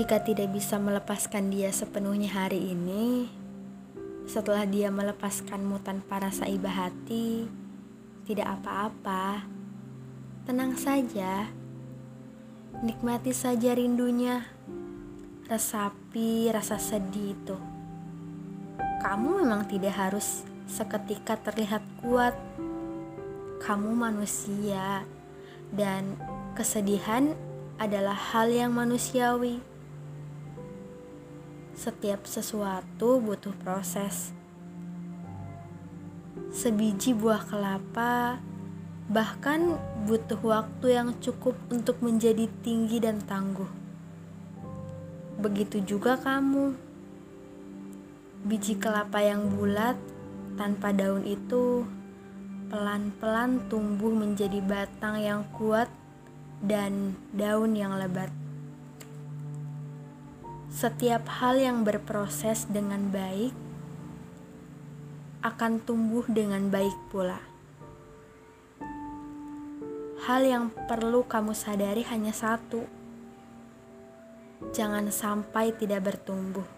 [0.00, 3.28] Jika tidak bisa melepaskan dia sepenuhnya hari ini,
[4.24, 7.44] setelah dia melepaskanmu tanpa rasa iba hati,
[8.24, 9.44] tidak apa-apa.
[10.48, 11.52] Tenang saja,
[12.80, 14.48] nikmati saja rindunya,
[15.52, 17.60] resapi rasa sedih itu.
[19.04, 22.32] Kamu memang tidak harus seketika terlihat kuat.
[23.60, 25.04] Kamu manusia,
[25.76, 26.16] dan
[26.56, 27.36] kesedihan
[27.76, 29.69] adalah hal yang manusiawi.
[31.80, 34.36] Setiap sesuatu butuh proses.
[36.52, 38.36] Sebiji buah kelapa
[39.08, 43.72] bahkan butuh waktu yang cukup untuk menjadi tinggi dan tangguh.
[45.40, 46.76] Begitu juga kamu.
[48.44, 49.96] Biji kelapa yang bulat
[50.60, 51.88] tanpa daun itu
[52.68, 55.88] pelan-pelan tumbuh menjadi batang yang kuat
[56.60, 58.39] dan daun yang lebat.
[60.70, 63.50] Setiap hal yang berproses dengan baik
[65.42, 67.42] akan tumbuh dengan baik pula.
[70.30, 72.86] Hal yang perlu kamu sadari hanya satu:
[74.70, 76.68] jangan sampai tidak bertumbuh.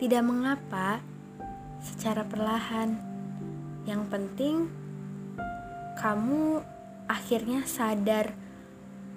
[0.00, 1.04] Tidak mengapa,
[1.84, 2.96] secara perlahan.
[3.84, 4.56] Yang penting,
[6.00, 6.64] kamu
[7.04, 8.32] akhirnya sadar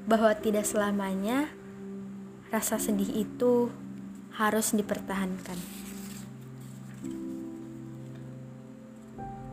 [0.04, 1.56] bahwa tidak selamanya
[2.50, 3.70] rasa sedih itu
[4.34, 5.58] harus dipertahankan.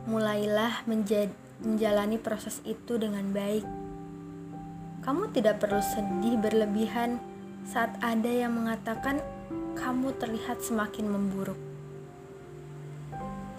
[0.07, 0.87] Mulailah
[1.61, 3.67] menjalani proses itu dengan baik.
[5.03, 7.21] Kamu tidak perlu sedih berlebihan
[7.67, 9.19] saat ada yang mengatakan
[9.75, 11.59] kamu terlihat semakin memburuk.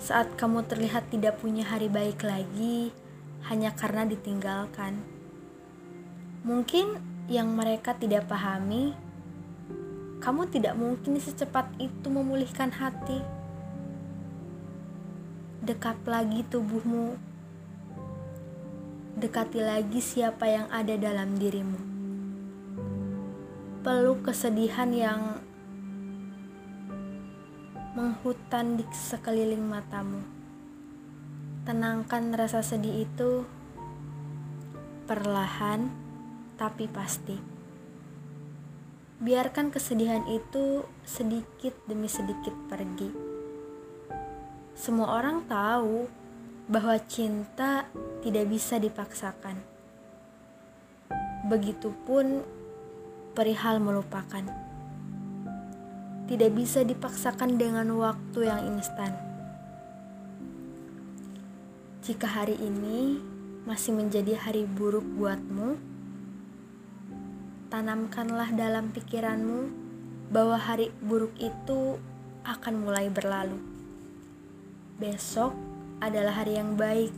[0.01, 2.91] Saat kamu terlihat tidak punya hari baik lagi
[3.47, 5.05] hanya karena ditinggalkan.
[6.43, 6.97] Mungkin
[7.29, 8.97] yang mereka tidak pahami
[10.19, 13.23] kamu tidak mungkin secepat itu memulihkan hati.
[15.63, 17.15] Dekat lagi tubuhmu.
[19.19, 21.79] Dekati lagi siapa yang ada dalam dirimu.
[23.83, 25.43] Peluk kesedihan yang
[27.99, 30.23] menghutan di sekeliling matamu.
[31.67, 33.43] Tenangkan rasa sedih itu
[35.07, 35.91] perlahan
[36.59, 37.58] tapi pasti.
[39.19, 43.11] Biarkan kesedihan itu sedikit demi sedikit pergi.
[44.79, 46.07] Semua orang tahu
[46.71, 47.91] bahwa cinta
[48.23, 49.59] tidak bisa dipaksakan.
[51.51, 52.47] Begitupun
[53.35, 54.47] perihal melupakan.
[56.31, 59.19] Tidak bisa dipaksakan dengan waktu yang instan.
[62.07, 63.19] Jika hari ini
[63.67, 65.88] masih menjadi hari buruk buatmu,
[67.69, 69.69] tanamkanlah dalam pikiranmu
[70.33, 72.01] bahwa hari buruk itu
[72.45, 73.61] akan mulai berlalu.
[74.97, 75.53] Besok
[76.01, 77.13] adalah hari yang baik.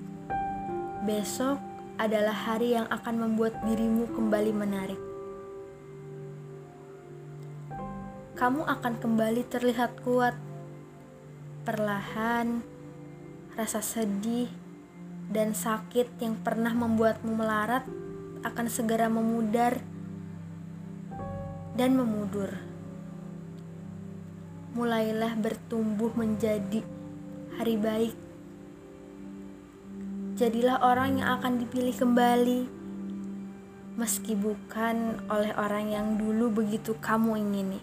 [1.06, 1.62] Besok
[2.02, 5.00] adalah hari yang akan membuat dirimu kembali menarik.
[8.34, 10.34] Kamu akan kembali terlihat kuat.
[11.62, 12.64] Perlahan,
[13.54, 14.50] rasa sedih
[15.30, 17.86] dan sakit yang pernah membuatmu melarat
[18.40, 19.78] akan segera memudar
[21.80, 22.52] dan memudur.
[24.76, 26.84] Mulailah bertumbuh menjadi
[27.56, 28.16] hari baik.
[30.36, 32.60] Jadilah orang yang akan dipilih kembali,
[33.96, 37.80] meski bukan oleh orang yang dulu begitu kamu ingini.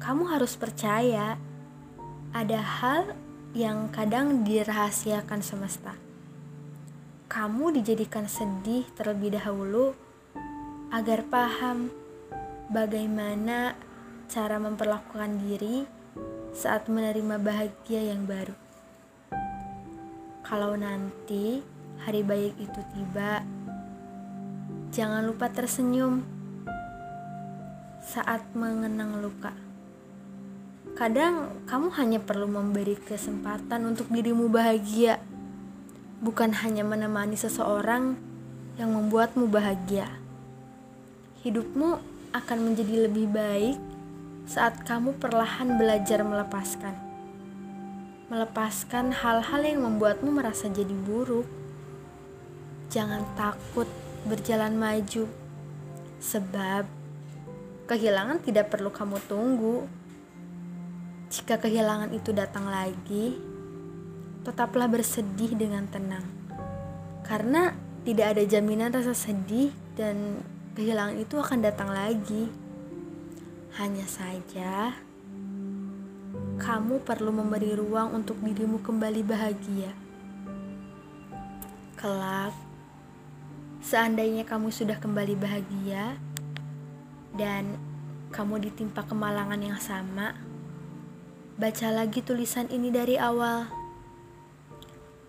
[0.00, 1.36] Kamu harus percaya,
[2.32, 3.12] ada hal
[3.52, 5.92] yang kadang dirahasiakan semesta.
[7.28, 9.92] Kamu dijadikan sedih terlebih dahulu
[10.94, 11.90] agar paham
[12.70, 13.74] bagaimana
[14.30, 15.82] cara memperlakukan diri
[16.54, 18.54] saat menerima bahagia yang baru.
[20.46, 21.66] Kalau nanti
[21.98, 23.42] hari baik itu tiba,
[24.94, 26.22] jangan lupa tersenyum
[27.98, 29.50] saat mengenang luka.
[30.94, 35.18] Kadang kamu hanya perlu memberi kesempatan untuk dirimu bahagia,
[36.22, 38.14] bukan hanya menemani seseorang
[38.78, 40.22] yang membuatmu bahagia
[41.44, 42.00] hidupmu
[42.32, 43.76] akan menjadi lebih baik
[44.48, 46.96] saat kamu perlahan belajar melepaskan.
[48.32, 51.44] Melepaskan hal-hal yang membuatmu merasa jadi buruk.
[52.88, 53.84] Jangan takut
[54.24, 55.28] berjalan maju,
[56.16, 56.88] sebab
[57.84, 59.84] kehilangan tidak perlu kamu tunggu.
[61.28, 63.36] Jika kehilangan itu datang lagi,
[64.48, 66.24] tetaplah bersedih dengan tenang,
[67.28, 67.76] karena
[68.08, 70.40] tidak ada jaminan rasa sedih dan
[70.74, 72.50] kehilangan itu akan datang lagi.
[73.78, 74.94] Hanya saja,
[76.58, 79.90] kamu perlu memberi ruang untuk dirimu kembali bahagia.
[81.98, 82.54] Kelak,
[83.82, 86.18] seandainya kamu sudah kembali bahagia
[87.34, 87.78] dan
[88.30, 90.34] kamu ditimpa kemalangan yang sama,
[91.58, 93.66] baca lagi tulisan ini dari awal.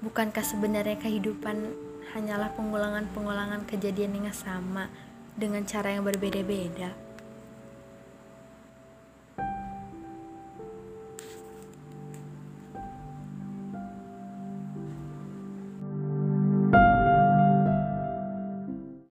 [0.06, 1.74] Bukankah sebenarnya kehidupan
[2.13, 4.86] hanyalah pengulangan-pengulangan kejadian yang sama
[5.35, 7.05] dengan cara yang berbeda-beda?